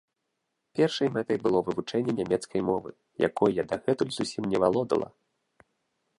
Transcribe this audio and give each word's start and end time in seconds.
Першай 0.77 1.11
мэтай 1.17 1.37
было 1.45 1.59
вывучэнне 1.67 2.11
нямецкай 2.21 2.61
мовы, 2.73 2.89
якой 3.29 3.51
я 3.61 3.69
дагэтуль 3.75 4.15
зусім 4.19 4.43
не 4.55 4.65
валодала. 4.67 5.07